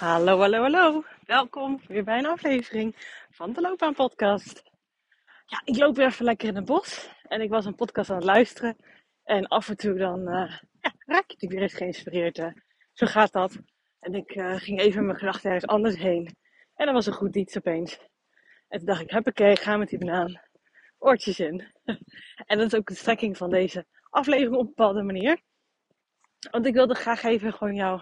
[0.00, 1.04] Hallo, hallo, hallo.
[1.24, 2.96] Welkom weer bij een aflevering
[3.30, 4.62] van de Loopbaan Podcast.
[5.46, 8.16] Ja, ik loop weer even lekker in het bos en ik was een podcast aan
[8.16, 8.76] het luisteren.
[9.24, 12.36] En af en toe dan uh, ja, raak je natuurlijk weer eens geïnspireerd.
[12.36, 12.48] Hè.
[12.92, 13.58] Zo gaat dat.
[13.98, 16.36] En ik uh, ging even mijn gedachten ergens anders heen.
[16.74, 17.98] En dat was een goed iets opeens.
[18.68, 20.40] En toen dacht ik, huppakee, ga met die banaan.
[20.98, 21.72] Oortjes in.
[22.46, 25.40] en dat is ook de strekking van deze aflevering op een bepaalde manier.
[26.50, 28.00] Want ik wilde graag even gewoon jou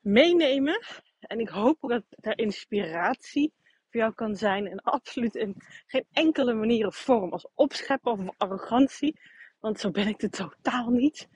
[0.00, 0.80] meenemen
[1.20, 3.52] en ik hoop dat er inspiratie
[3.90, 4.66] voor jou kan zijn.
[4.66, 5.54] En absoluut in
[5.86, 9.20] geen enkele manier of vorm als opscheppen of arrogantie.
[9.60, 11.28] Want zo ben ik het totaal niet.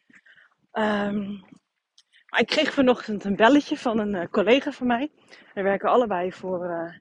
[2.33, 5.11] Maar ik kreeg vanochtend een belletje van een uh, collega van mij.
[5.55, 6.95] We werken allebei voor uh,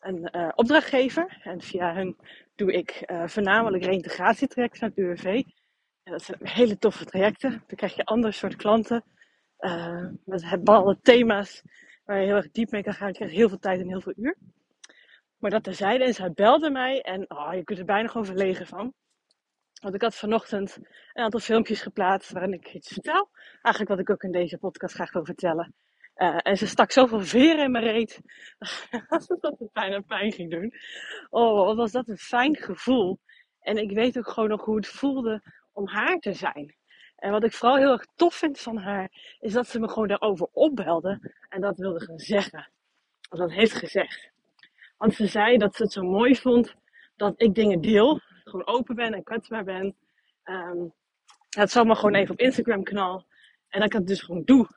[0.00, 1.40] een uh, opdrachtgever.
[1.42, 2.16] En via hen
[2.54, 5.42] doe ik voornamelijk reïntegratietrajecten naar het UWV.
[6.02, 7.50] En dat zijn hele toffe trajecten.
[7.50, 9.04] Dan krijg je ander soort klanten.
[10.24, 11.62] met bepaalde thema's
[12.04, 13.08] waar je heel erg diep mee kan gaan.
[13.08, 14.36] Je krijgt heel veel tijd en heel veel uur.
[15.38, 18.66] Maar dat terzijde, en zij belde mij en oh, je kunt er bijna gewoon verlegen
[18.66, 18.92] van.
[19.80, 20.78] Want ik had vanochtend
[21.12, 23.30] een aantal filmpjes geplaatst waarin ik iets vertel.
[23.62, 25.74] Eigenlijk wat ik ook in deze podcast graag wil vertellen.
[26.16, 28.20] Uh, en ze stak zoveel veren in mijn reet.
[29.40, 30.72] dat het bijna pijn ging doen.
[31.30, 33.18] Oh, wat was dat een fijn gevoel.
[33.60, 36.74] En ik weet ook gewoon nog hoe het voelde om haar te zijn.
[37.24, 40.08] En wat ik vooral heel erg tof vind van haar, is dat ze me gewoon
[40.08, 42.70] daarover opbelde en dat wilde gaan zeggen.
[43.30, 44.30] Of dat heeft gezegd.
[44.96, 46.74] Want ze zei dat ze het zo mooi vond
[47.16, 49.96] dat ik dingen deel, gewoon open ben en kwetsbaar ben.
[51.50, 53.26] Het zal maar gewoon even op Instagram knal
[53.68, 54.68] en dat ik het dus gewoon doe.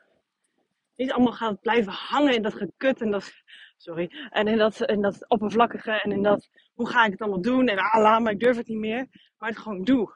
[0.96, 3.34] Niet allemaal gaan blijven hangen in dat gekut en dat,
[3.78, 7.42] sorry, en in dat, in dat oppervlakkige en in dat, hoe ga ik het allemaal
[7.42, 10.16] doen en ah, laat maar, ik durf het niet meer, maar het gewoon doe.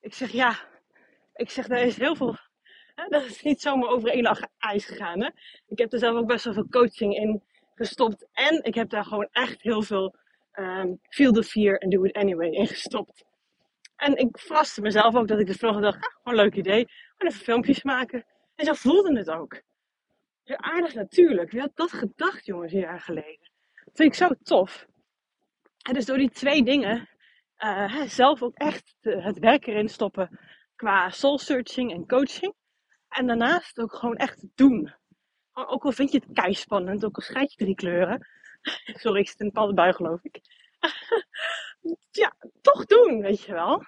[0.00, 0.74] Ik zeg ja,
[1.36, 2.36] ik zeg, er is heel veel.
[2.94, 5.20] Hè, dat is niet zomaar over één dag ijs gegaan.
[5.20, 5.30] Hè?
[5.66, 7.42] Ik heb er zelf ook best wel veel coaching in
[7.74, 8.26] gestopt.
[8.32, 10.14] En ik heb daar gewoon echt heel veel
[10.54, 13.24] um, feel the fear and do it anyway in gestopt.
[13.96, 16.88] En ik verraste mezelf ook dat ik de volgende dag, ah, gewoon een leuk idee,
[17.16, 18.24] gewoon even filmpjes maken.
[18.54, 19.62] En zo voelde het ook.
[20.42, 21.50] Ja, aardig natuurlijk.
[21.50, 23.50] Wie had dat gedacht, jongens, een jaar geleden?
[23.84, 24.86] Dat vind ik zo tof.
[25.82, 27.08] En dus door die twee dingen,
[27.58, 30.38] uh, zelf ook echt het werk erin stoppen
[30.76, 32.54] qua soul searching en coaching.
[33.08, 34.94] En daarnaast ook gewoon echt doen.
[35.52, 38.26] Ook al vind je het kei spannend, ook al schrijf je drie kleuren.
[39.02, 40.40] Sorry, ik zit in bepaalde bui geloof ik.
[42.10, 43.84] ja, toch doen, weet je wel.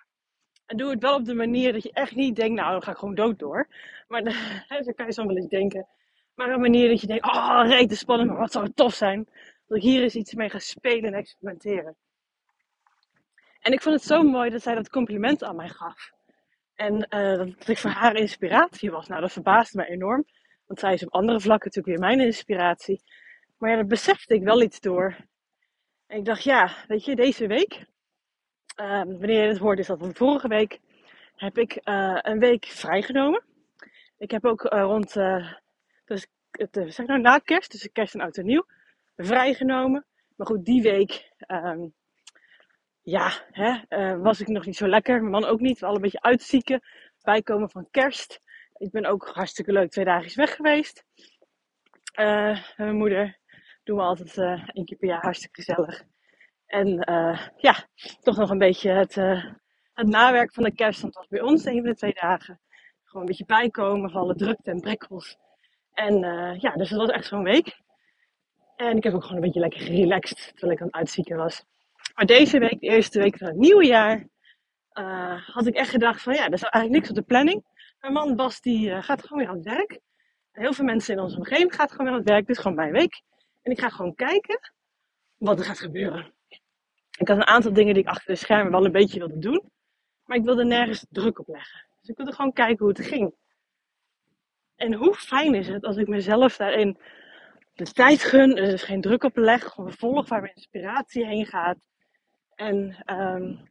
[0.67, 2.91] En doe het wel op de manier dat je echt niet denkt, nou dan ga
[2.91, 3.69] ik gewoon dood door.
[4.09, 4.23] Maar
[4.85, 5.87] zo kan je zo wel eens denken.
[6.35, 9.29] Maar een manier dat je denkt, oh rete spannend, maar wat zou het tof zijn.
[9.67, 11.97] Dat ik hier eens iets mee ga spelen en experimenteren.
[13.61, 16.13] En ik vond het zo mooi dat zij dat compliment aan mij gaf.
[16.79, 19.09] En uh, dat ik voor haar inspiratie was.
[19.09, 20.25] Nou, dat verbaasde me enorm.
[20.67, 23.03] Want zij is op andere vlakken natuurlijk weer mijn inspiratie.
[23.57, 25.17] Maar ja, dat besefte ik wel iets door.
[26.07, 27.87] En ik dacht, ja, weet je, deze week,
[28.81, 30.79] uh, wanneer je het hoort, is dat van vorige week,
[31.37, 33.43] heb ik uh, een week vrijgenomen.
[34.19, 35.13] Ik heb ook uh, rond,
[36.05, 36.27] dus,
[36.95, 38.67] zeg nou na kerst, dus kerst en oud en nieuw,
[39.17, 40.07] vrijgenomen.
[40.37, 41.95] Maar goed, die week um,
[43.09, 45.19] ja, hè, uh, was ik nog niet zo lekker.
[45.19, 45.79] Mijn man ook niet.
[45.79, 46.83] We alle een beetje uitzieken.
[47.23, 48.41] Bijkomen van kerst.
[48.77, 51.05] Ik ben ook hartstikke leuk twee dagen weg geweest.
[52.21, 53.39] Uh, mijn moeder
[53.85, 56.03] doen we altijd uh, één keer per jaar hartstikke gezellig.
[56.67, 56.87] En
[57.57, 57.89] ja,
[58.21, 59.15] toch nog een beetje het,
[59.95, 61.01] het nawerk van de kerst.
[61.01, 62.61] Want het was bij ons een van de twee dagen.
[63.05, 65.37] Gewoon een beetje bijkomen van alle drukte en brekkels.
[65.93, 66.19] En
[66.61, 67.81] ja, dus dat was echt zo'n week.
[68.77, 71.65] En ik heb ook gewoon een beetje lekker gerelaxed terwijl ik aan het uitzieken was.
[72.19, 74.27] Maar deze week, de eerste week van het nieuwe jaar,
[74.93, 77.65] uh, had ik echt gedacht van ja, er is eigenlijk niks op de planning.
[78.01, 80.01] Mijn man Bas die uh, gaat gewoon weer aan het werk.
[80.53, 82.47] Heel veel mensen in onze omgeving gaan gewoon weer aan het werk.
[82.47, 83.23] Dit is gewoon mijn week.
[83.63, 84.73] En ik ga gewoon kijken
[85.37, 86.35] wat er gaat gebeuren.
[87.19, 89.71] Ik had een aantal dingen die ik achter de schermen wel een beetje wilde doen.
[90.25, 91.87] Maar ik wilde nergens druk op leggen.
[92.01, 93.35] Dus ik wilde gewoon kijken hoe het ging.
[94.77, 96.99] En hoe fijn is het als ik mezelf daarin
[97.75, 98.57] de tijd gun.
[98.57, 99.65] Er is geen druk op leg.
[99.65, 101.77] Gewoon volg waar mijn inspiratie heen gaat.
[102.59, 103.71] En um,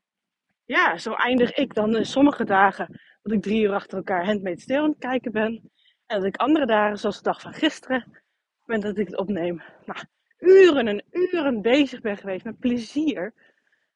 [0.66, 4.84] ja, zo eindig ik dan sommige dagen dat ik drie uur achter elkaar handmade stil
[4.84, 5.72] aan het kijken ben.
[6.06, 8.24] En dat ik andere dagen, zoals de dag van gisteren,
[8.66, 9.62] ben dat ik het opneem.
[9.86, 10.00] Nou,
[10.38, 13.34] uren en uren bezig ben geweest met plezier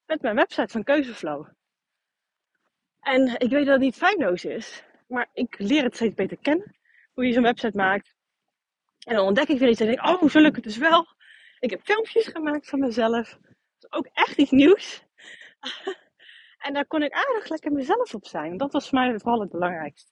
[0.05, 1.47] met mijn website van Keuzeflow.
[2.99, 6.75] En ik weet dat het niet feilloos is, maar ik leer het steeds beter kennen.
[7.13, 8.13] Hoe je zo'n website maakt.
[9.07, 11.05] En dan ontdek ik weer iets en denk, oh, zo lukt het dus wel.
[11.59, 13.39] Ik heb filmpjes gemaakt van mezelf
[13.91, 15.03] ook echt iets nieuws.
[16.65, 18.57] en daar kon ik aardig lekker mezelf op zijn.
[18.57, 20.11] Dat was voor mij vooral het belangrijkste.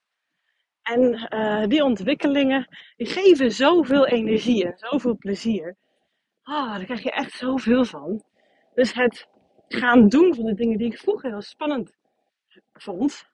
[0.81, 5.75] En uh, die ontwikkelingen, die geven zoveel energie en zoveel plezier.
[6.43, 8.23] Ah, daar krijg je echt zoveel van.
[8.73, 9.27] Dus het
[9.67, 11.97] gaan doen van de dingen die ik vroeger heel spannend
[12.73, 13.27] vond.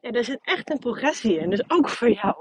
[0.00, 1.50] Ja, er zit echt een progressie in.
[1.50, 2.34] Dus ook voor jou.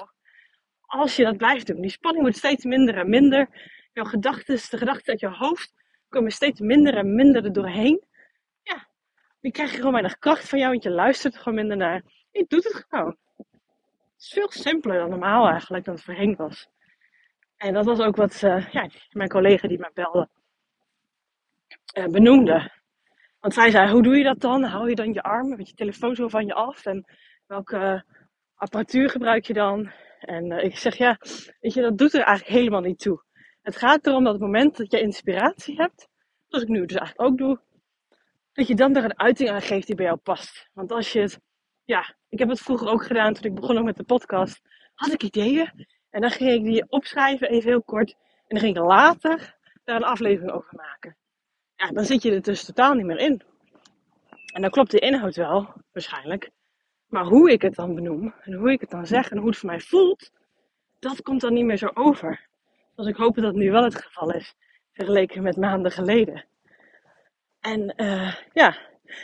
[0.82, 1.82] Als je dat blijft doen.
[1.82, 3.50] Die spanning wordt steeds minder en minder.
[3.94, 5.74] Jouw gedachten, de gedachten uit je hoofd
[6.16, 8.04] komen steeds minder en minder er doorheen.
[8.62, 8.88] Ja,
[9.42, 12.04] krijg je gewoon weinig kracht van jou, want je luistert er gewoon minder naar.
[12.32, 13.18] Je doet het gewoon.
[13.38, 16.68] Het is veel simpeler dan normaal eigenlijk, dan het voorheen was.
[17.58, 20.30] En dat was ook wat uh, ja, mijn collega die mij belde
[21.98, 22.72] uh, benoemde.
[23.40, 24.64] Want zij zei, hoe doe je dat dan?
[24.64, 26.86] Hou je dan je arm met je telefoon zo van je af?
[26.86, 27.06] En
[27.48, 28.06] welke
[28.56, 29.92] apparatuur gebruik je dan?
[30.20, 31.18] En uh, ik zeg, ja,
[31.60, 33.24] weet je, dat doet er eigenlijk helemaal niet toe.
[33.66, 36.08] Het gaat erom dat het moment dat je inspiratie hebt,
[36.48, 37.60] zoals ik nu dus eigenlijk ook doe,
[38.54, 40.70] dat je dan daar een uiting aan geeft die bij jou past.
[40.74, 41.40] Want als je het,
[41.84, 44.62] ja, ik heb het vroeger ook gedaan toen ik begon met de podcast,
[44.94, 48.76] had ik ideeën en dan ging ik die opschrijven, even heel kort, en dan ging
[48.76, 51.18] ik later daar een aflevering over maken.
[51.76, 53.42] Ja, dan zit je er dus totaal niet meer in.
[54.54, 56.50] En dan klopt de inhoud wel, waarschijnlijk.
[57.08, 59.58] Maar hoe ik het dan benoem, en hoe ik het dan zeg, en hoe het
[59.58, 60.32] voor mij voelt,
[61.00, 62.54] dat komt dan niet meer zo over.
[62.96, 64.56] Dus ik hoop dat dat nu wel het geval is,
[64.92, 66.46] vergeleken met maanden geleden.
[67.60, 68.78] En uh, ja,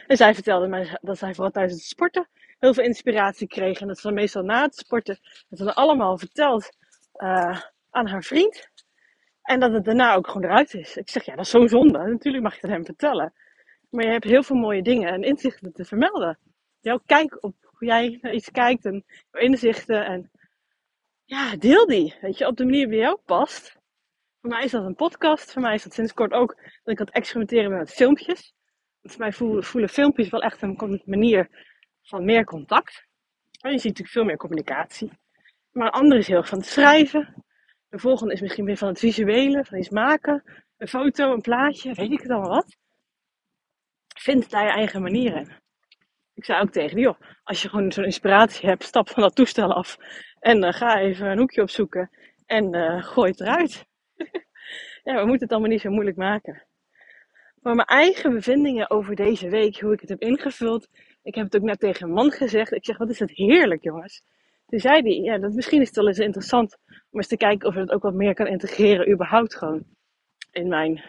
[0.08, 2.28] en zij vertelde mij dat zij vooral tijdens het sporten
[2.62, 3.80] heel veel inspiratie kreeg.
[3.80, 5.20] En dat ze meestal na het sporten,
[5.50, 6.70] dat ze dan allemaal vertelt
[7.16, 8.70] uh, aan haar vriend.
[9.42, 10.98] En dat het daarna ook gewoon eruit is.
[10.98, 11.98] Ik zeg, ja, dat is zo zonde.
[11.98, 13.34] Natuurlijk mag je het hem vertellen.
[13.90, 16.38] Maar je hebt heel veel mooie dingen en inzichten te vermelden.
[16.80, 20.06] Jouw kijk op hoe jij naar iets kijkt en inzichten.
[20.06, 20.32] En
[21.32, 22.16] ja, deel die.
[22.22, 23.78] Weet je, op de manier die jou past.
[24.42, 25.52] Voor mij is dat een podcast.
[25.52, 28.54] Voor mij is dat sinds kort ook dat ik aan het experimenteren met filmpjes.
[29.02, 31.50] Want voor mij voelen, voelen filmpjes wel echt een manier
[32.02, 33.08] van meer contact.
[33.62, 35.12] Maar je ziet natuurlijk veel meer communicatie.
[35.72, 37.44] Maar een andere is heel erg van het schrijven.
[37.90, 40.44] De volgende is misschien weer van het visuele, van iets maken.
[40.78, 42.78] Een foto, een plaatje, weet ik het allemaal wat.
[44.18, 45.52] Vind daar je eigen manier in.
[46.34, 49.36] Ik zei ook tegen die, joh, als je gewoon zo'n inspiratie hebt, stap van dat
[49.36, 49.98] toestel af.
[50.42, 52.10] En uh, ga even een hoekje opzoeken.
[52.46, 53.86] En uh, gooi het eruit.
[55.04, 56.64] ja, we moeten het allemaal niet zo moeilijk maken.
[57.62, 60.88] Maar mijn eigen bevindingen over deze week, hoe ik het heb ingevuld.
[61.24, 62.72] Ik heb het ook net tegen een man gezegd.
[62.72, 64.24] Ik zeg, wat is het heerlijk, jongens.
[64.66, 67.68] Toen zei hij, ja, dat misschien is het wel eens interessant om eens te kijken
[67.68, 69.84] of je het ook wat meer kan integreren, überhaupt gewoon
[70.52, 71.04] in mijn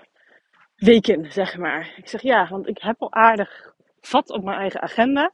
[0.77, 1.95] weken, zeg maar.
[1.97, 5.33] Ik zeg ja, want ik heb al aardig vat op mijn eigen agenda.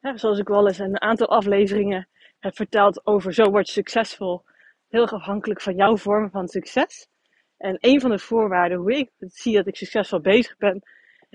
[0.00, 2.08] zoals ik wel eens een aantal afleveringen
[2.46, 4.44] heb verteld over zo word je succesvol.
[4.88, 7.08] Heel afhankelijk van jouw vorm van succes.
[7.56, 10.82] En een van de voorwaarden hoe ik zie dat ik succesvol bezig ben,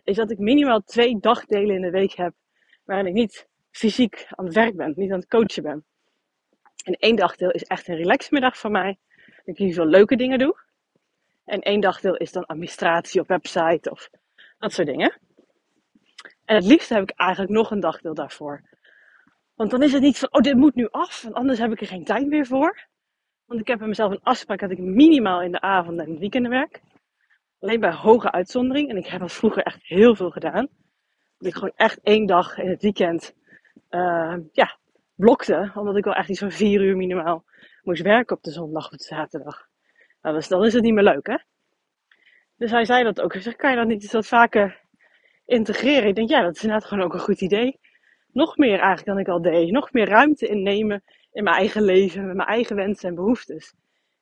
[0.03, 2.33] is dat ik minimaal twee dagdelen in de week heb
[2.83, 5.85] waarin ik niet fysiek aan het werk ben, niet aan het coachen ben.
[6.83, 8.97] En één dagdeel is echt een relaxmiddag voor mij.
[9.25, 10.59] Dat ik hier veel leuke dingen doe.
[11.45, 14.09] En één dagdeel is dan administratie op website of
[14.59, 15.19] dat soort dingen.
[16.45, 18.63] En het liefst heb ik eigenlijk nog een dagdeel daarvoor.
[19.61, 21.81] Want dan is het niet van, oh dit moet nu af, want anders heb ik
[21.81, 22.87] er geen tijd meer voor.
[23.45, 26.19] Want ik heb bij mezelf een afspraak dat ik minimaal in de avond en het
[26.19, 26.81] weekenden werk.
[27.59, 28.89] Alleen bij hoge uitzondering.
[28.89, 30.67] En ik heb dat vroeger echt heel veel gedaan.
[31.37, 33.35] Dat ik gewoon echt één dag in het weekend
[33.89, 34.77] uh, ja,
[35.15, 35.71] blokte.
[35.75, 37.43] Omdat ik wel echt iets van vier uur minimaal
[37.81, 39.67] moest werken op de zondag of de zaterdag.
[40.21, 41.37] Nou, dus dan is het niet meer leuk, hè?
[42.55, 43.33] Dus hij zei dat ook.
[43.33, 44.81] Hij kan je dat niet eens wat vaker
[45.45, 46.07] integreren?
[46.07, 47.79] Ik denk, ja, dat is inderdaad gewoon ook een goed idee.
[48.33, 49.71] Nog meer eigenlijk dan ik al deed.
[49.71, 53.73] Nog meer ruimte innemen in mijn eigen leven, met mijn eigen wensen en behoeftes.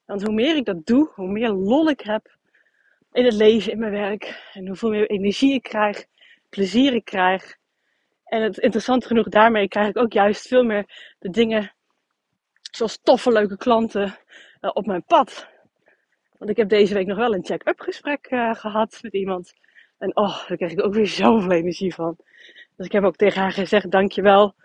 [0.05, 2.37] Want hoe meer ik dat doe, hoe meer lol ik heb
[3.11, 4.49] in het leven, in mijn werk.
[4.53, 6.05] En hoeveel meer energie ik krijg,
[6.49, 7.57] plezier ik krijg.
[8.25, 11.73] En het interessant genoeg, daarmee krijg ik ook juist veel meer de dingen,
[12.71, 14.17] zoals toffe, leuke klanten,
[14.61, 15.47] uh, op mijn pad.
[16.37, 19.53] Want ik heb deze week nog wel een check-up gesprek uh, gehad met iemand.
[19.97, 22.17] En oh, daar krijg ik ook weer zoveel energie van.
[22.79, 24.55] Dus ik heb ook tegen haar gezegd, dankjewel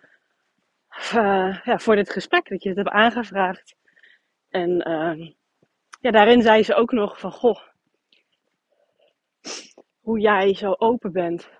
[1.14, 3.75] uh, ja, voor dit gesprek, dat je het hebt aangevraagd.
[4.49, 5.30] En ehm,
[6.00, 7.61] ja, daarin zei ze ook nog van, goh,
[10.00, 11.50] hoe jij zo open bent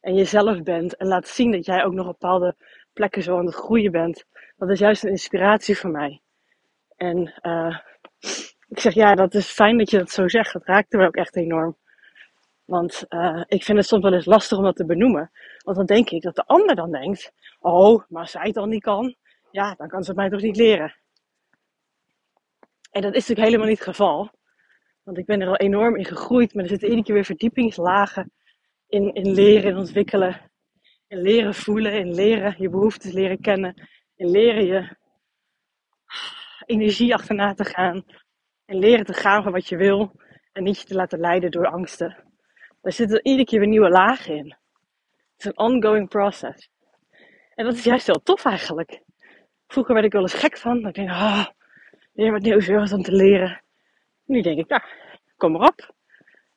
[0.00, 2.56] en jezelf bent en laat zien dat jij ook nog op bepaalde
[2.92, 4.24] plekken zo aan het groeien bent.
[4.56, 6.20] Dat is juist een inspiratie voor mij.
[6.96, 7.78] En uh,
[8.68, 10.52] ik zeg ja, dat is fijn dat je dat zo zegt.
[10.52, 11.76] Dat raakte me ook echt enorm.
[12.64, 15.30] Want uh, ik vind het soms wel eens lastig om dat te benoemen.
[15.64, 18.68] Want dan denk ik dat de ander dan denkt: Oh, maar als zij het dan
[18.68, 19.14] niet kan,
[19.50, 20.94] ja, dan kan ze het mij toch niet leren.
[22.90, 24.30] En dat is natuurlijk helemaal niet het geval.
[25.02, 28.32] Want ik ben er al enorm in gegroeid, maar er zitten iedere keer weer verdiepingslagen
[28.88, 30.50] in, in leren, in ontwikkelen.
[31.06, 33.88] In leren voelen, in leren je behoeftes leren kennen.
[34.16, 34.96] In leren je
[36.66, 38.04] energie achterna te gaan.
[38.64, 40.20] En leren te gaan voor wat je wil.
[40.52, 42.23] En niet je te laten leiden door angsten.
[42.84, 44.46] Daar zitten iedere keer weer nieuwe lagen in.
[44.46, 46.70] Het is een ongoing process.
[47.54, 49.00] En dat is juist heel tof eigenlijk.
[49.66, 50.86] Vroeger werd ik wel eens gek van.
[50.86, 51.46] Ik denk, ah,
[52.12, 53.62] weer wat nieuws, weer wat om te leren.
[54.24, 54.82] Nu denk ik, nou,
[55.36, 55.94] kom maar op.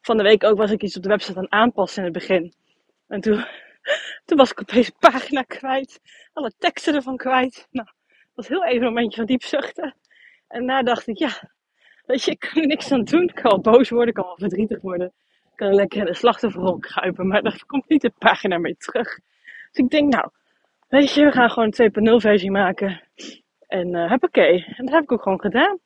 [0.01, 2.53] Van de week ook was ik iets op de website aan aanpassen in het begin.
[3.07, 3.45] En toen,
[4.25, 5.99] toen was ik opeens een pagina kwijt.
[6.33, 7.67] Alle teksten ervan kwijt.
[7.71, 9.95] Nou, dat was heel even een momentje van diep zuchten.
[10.47, 11.51] En daarna dacht ik, ja,
[12.05, 13.23] weet je, ik kan er niks aan doen.
[13.23, 15.13] Ik kan wel boos worden, ik kan wel verdrietig worden.
[15.57, 17.27] Kan lekker in de slachtofferrol kruipen.
[17.27, 19.19] Maar daar komt niet de pagina mee terug.
[19.71, 20.29] Dus ik denk, nou,
[20.87, 23.01] weet je, we gaan gewoon een 2.0 versie maken.
[23.67, 24.41] En uh, oké.
[24.41, 25.79] En dat heb ik ook gewoon gedaan.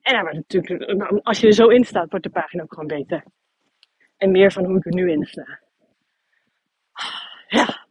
[0.00, 2.86] En dan wordt natuurlijk, als je er zo in staat, wordt de pagina ook gewoon
[2.86, 3.24] beter.
[4.16, 5.60] En meer van hoe ik er nu in sta.
[7.48, 7.86] Ja.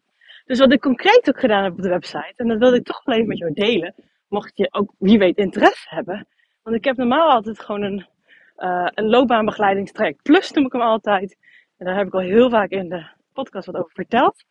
[0.45, 3.03] Dus wat ik concreet ook gedaan heb op de website, en dat wilde ik toch
[3.03, 3.95] wel even met jou delen,
[4.27, 6.27] mocht je ook wie weet interesse hebben.
[6.63, 8.07] Want ik heb normaal altijd gewoon een,
[8.57, 10.21] uh, een loopbaanbegeleidingstraject.
[10.21, 11.37] Plus noem ik hem altijd.
[11.77, 14.43] En daar heb ik al heel vaak in de podcast wat over verteld.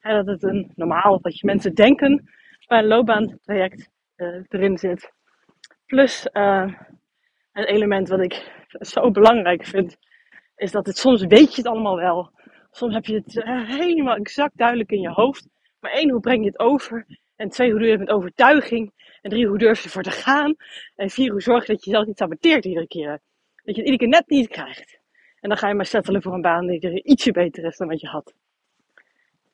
[0.00, 2.30] En dat het een normaal, dat je mensen denken
[2.66, 5.12] bij een loopbaantraject uh, erin zit.
[5.86, 6.72] Plus uh,
[7.52, 9.96] een element wat ik zo belangrijk vind,
[10.56, 12.30] is dat het soms weet je het allemaal wel.
[12.70, 15.48] Soms heb je het helemaal exact duidelijk in je hoofd.
[15.80, 17.06] Maar één, hoe breng je het over?
[17.36, 18.92] En twee, hoe doe je het met overtuiging?
[19.20, 20.54] En drie, hoe durf je ervoor te gaan?
[20.96, 23.20] En vier, hoe zorg je dat je jezelf niet saboteert iedere keer?
[23.62, 25.00] Dat je het iedere keer net niet krijgt.
[25.40, 27.88] En dan ga je maar settelen voor een baan die er ietsje beter is dan
[27.88, 28.34] wat je had.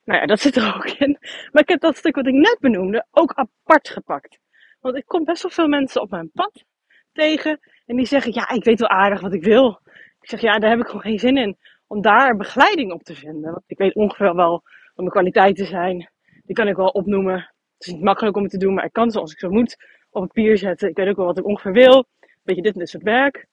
[0.04, 1.16] Nou ja, dat zit er ook in.
[1.52, 4.38] Maar ik heb dat stuk wat ik net benoemde ook apart gepakt.
[4.80, 6.64] Want ik kom best wel veel mensen op mijn pad
[7.12, 7.60] tegen.
[7.86, 9.80] En die zeggen, ja, ik weet wel aardig wat ik wil.
[10.20, 11.56] Ik zeg, ja, daar heb ik gewoon geen zin in.
[11.86, 13.50] Om daar begeleiding op te vinden.
[13.50, 16.10] Want ik weet ongeveer wel wat mijn kwaliteiten zijn.
[16.44, 17.34] Die kan ik wel opnoemen.
[17.78, 19.50] Het is niet makkelijk om het te doen, maar ik kan ze als ik zo
[19.50, 19.76] moet
[20.10, 20.88] op papier zetten.
[20.88, 22.06] Ik weet ook wel wat ik ongeveer wil.
[22.42, 23.46] Weet je, dit en dit soort werk.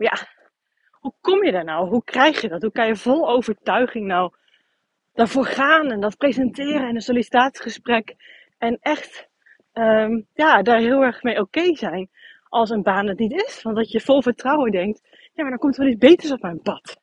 [0.00, 0.12] Ja,
[0.90, 1.88] hoe kom je daar nou?
[1.88, 2.62] Hoe krijg je dat?
[2.62, 4.32] Hoe kan je vol overtuiging nou
[5.12, 8.14] daarvoor gaan en dat presenteren en een sollicitatiegesprek.
[8.58, 9.28] En echt
[9.72, 12.10] um, ja, daar heel erg mee oké zijn
[12.48, 13.62] als een baan het niet is.
[13.62, 16.42] Want dat je vol vertrouwen denkt, ja, maar dan komt er wel iets beters op
[16.42, 17.00] mijn pad.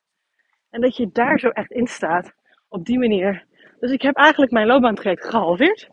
[0.70, 2.34] En dat je daar zo echt in staat,
[2.70, 3.46] op die manier.
[3.80, 5.89] Dus ik heb eigenlijk mijn loopbaantraject gehalveerd.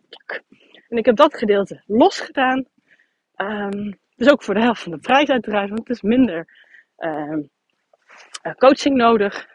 [0.88, 2.66] En ik heb dat gedeelte losgedaan.
[3.36, 6.63] Um, dus ook voor de helft van de prijs uiteraard, want het is minder
[6.96, 7.50] um,
[8.56, 9.46] coaching nodig.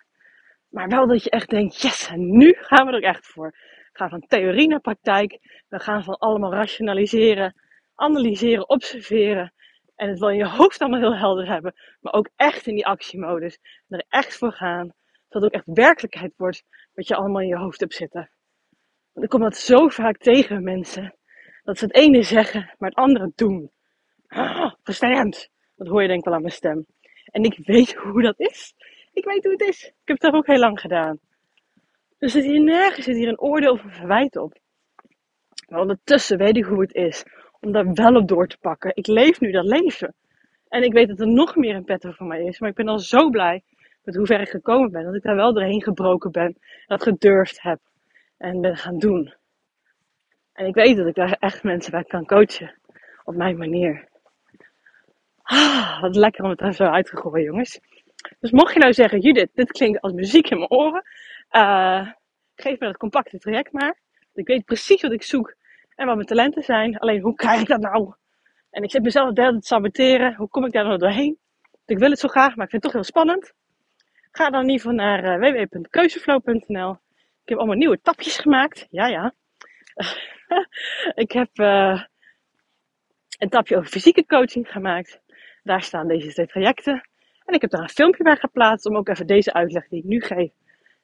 [0.69, 3.51] Maar wel dat je echt denkt, yes, en nu gaan we er echt voor.
[3.91, 5.39] We gaan van theorie naar praktijk.
[5.67, 7.61] We gaan van allemaal rationaliseren,
[7.95, 9.53] analyseren, observeren.
[9.95, 11.73] En het wel in je hoofd allemaal heel helder hebben.
[11.99, 13.59] Maar ook echt in die actiemodus.
[13.87, 14.93] er echt voor gaan.
[15.27, 18.29] Dat het ook echt werkelijkheid wordt wat je allemaal in je hoofd hebt zitten.
[19.13, 21.15] Want ik kom dat zo vaak tegen mensen.
[21.63, 23.71] Dat ze het ene zeggen, maar het andere doen.
[24.27, 25.49] Ah, frustrerend.
[25.75, 26.85] Dat hoor je denk ik wel aan mijn stem.
[27.31, 28.73] En ik weet hoe dat is.
[29.13, 29.85] Ik weet hoe het is.
[29.85, 31.19] Ik heb het toch ook heel lang gedaan.
[32.17, 34.57] Dus er hier nergens zit hier een oordeel of een verwijt op.
[35.67, 37.23] Maar ondertussen weet ik hoe het is
[37.59, 38.91] om daar wel op door te pakken.
[38.93, 40.15] Ik leef nu dat leven.
[40.67, 42.59] En ik weet dat er nog meer in petto voor mij is.
[42.59, 43.63] Maar ik ben al zo blij
[44.03, 45.03] met hoe ver ik gekomen ben.
[45.03, 46.57] Dat ik daar wel doorheen gebroken ben.
[46.85, 47.79] Dat gedurfd heb.
[48.37, 49.33] En ben gaan doen.
[50.53, 52.79] En ik weet dat ik daar echt mensen bij kan coachen.
[53.23, 54.08] Op mijn manier.
[55.49, 57.79] Ah, wat lekker om het er zo uit te gooien, jongens.
[58.39, 61.03] Dus mocht je nou zeggen, Judith, dit klinkt als muziek in mijn oren.
[61.51, 62.11] Uh,
[62.55, 63.99] geef me dat compacte traject maar.
[64.33, 65.55] Ik weet precies wat ik zoek
[65.95, 66.99] en wat mijn talenten zijn.
[66.99, 68.13] Alleen, hoe krijg ik dat nou?
[68.69, 70.35] En ik zit mezelf de te saboteren.
[70.35, 71.37] Hoe kom ik daar nou doorheen?
[71.85, 73.53] Ik wil het zo graag, maar ik vind het toch heel spannend.
[74.31, 76.91] Ga dan in ieder geval naar uh, www.keuzeflow.nl.
[77.43, 78.87] Ik heb allemaal nieuwe tapjes gemaakt.
[78.89, 79.33] Ja, ja.
[81.23, 82.03] ik heb uh,
[83.37, 85.21] een tapje over fysieke coaching gemaakt.
[85.69, 87.01] Daar staan deze twee trajecten.
[87.45, 90.05] En ik heb daar een filmpje bij geplaatst om ook even deze uitleg die ik
[90.05, 90.51] nu geef,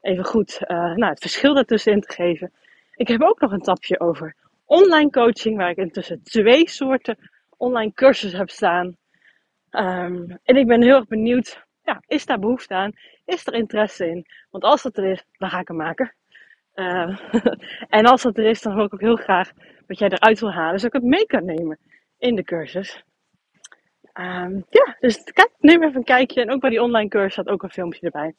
[0.02, 2.54] even goed uh, nou, het verschil daartussen te geven.
[2.96, 7.18] Ik heb ook nog een tapje over online coaching, waar ik intussen twee soorten
[7.58, 8.86] online cursussen heb staan.
[9.72, 12.92] Um, en ik ben heel erg benieuwd, ja, is daar behoefte aan?
[13.26, 14.26] Is er interesse in?
[14.50, 16.16] Want als dat er is, dan ga ik hem maken.
[16.76, 17.20] Uh,
[17.98, 19.52] en als dat er is, dan wil ik ook heel graag
[19.88, 21.80] wat jij eruit wil halen, zodat ik het mee kan nemen
[22.18, 23.04] in de cursus.
[24.20, 25.24] Um, ja, dus
[25.60, 26.42] neem even een kijkje.
[26.42, 28.36] En ook bij die online cursus staat ook een filmpje erbij.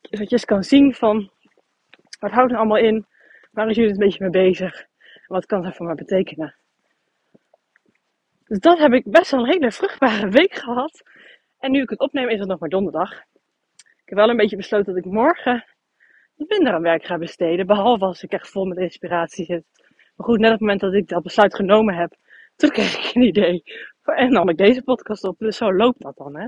[0.00, 1.30] Dus dat je eens kan zien van,
[2.20, 3.06] wat houdt er allemaal in?
[3.52, 4.86] Waar is jullie een beetje mee bezig?
[5.26, 6.54] Wat kan dat voor mij betekenen?
[8.44, 11.02] Dus dat heb ik best wel een hele vruchtbare week gehad.
[11.58, 13.12] En nu ik het opneem is het nog maar donderdag.
[13.76, 15.64] Ik heb wel een beetje besloten dat ik morgen
[16.36, 17.66] minder aan werk ga besteden.
[17.66, 19.64] Behalve als ik echt vol met inspiratie zit.
[20.16, 22.16] Maar goed, net op het moment dat ik dat besluit genomen heb,
[22.56, 23.62] toen kreeg ik een idee.
[24.14, 25.38] En nam ik deze podcast op.
[25.38, 26.46] Dus zo loopt dat dan, hè.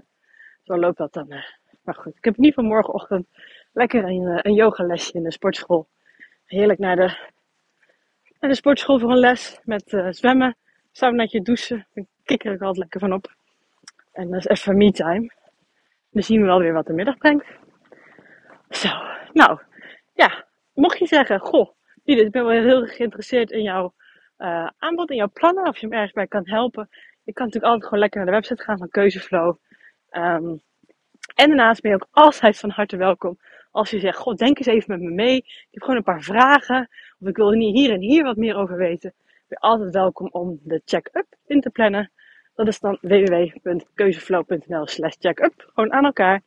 [0.62, 1.32] Zo loopt dat dan.
[1.32, 1.40] Hè.
[1.82, 3.26] Maar goed, ik heb in ieder geval morgenochtend
[3.72, 5.88] lekker een, eh, een yogalesje in de sportschool.
[6.44, 7.16] Heerlijk naar de,
[8.40, 10.56] naar de sportschool voor een les met uh, zwemmen,
[10.92, 11.86] saunaatje, douchen.
[11.94, 13.34] Daar kikker ik altijd lekker van op.
[14.12, 15.32] En dat is even.
[16.10, 17.46] Dan zien we wel weer wat de middag brengt.
[18.68, 18.88] Zo,
[19.32, 19.60] nou,
[20.14, 21.70] ja, mocht je zeggen, goh,
[22.04, 23.94] ik ben wel heel geïnteresseerd in jouw
[24.78, 26.88] aanbod, in jouw plannen, of je me ergens bij kan helpen.
[27.30, 29.56] Je kan natuurlijk altijd gewoon lekker naar de website gaan van Keuzeflow.
[30.12, 30.60] Um,
[31.34, 33.38] en daarnaast ben je ook altijd van harte welkom
[33.70, 35.36] als je zegt, god, denk eens even met me mee.
[35.36, 36.88] Ik heb gewoon een paar vragen,
[37.20, 39.12] of ik wil hier en hier wat meer over weten.
[39.24, 42.10] Ben je altijd welkom om de check-up in te plannen.
[42.54, 45.70] Dat is dan www.keuzeflow.nl slash checkup.
[45.74, 46.40] Gewoon aan elkaar.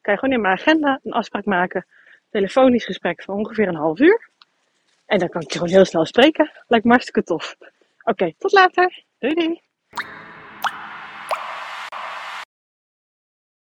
[0.00, 1.86] Kan je gewoon in mijn agenda een afspraak maken.
[2.30, 4.28] Telefonisch gesprek van ongeveer een half uur.
[5.06, 6.50] En dan kan ik je gewoon heel snel spreken.
[6.68, 7.56] Lijkt me hartstikke tof.
[8.02, 9.04] Oké, tot later.
[9.18, 9.69] Doei doei.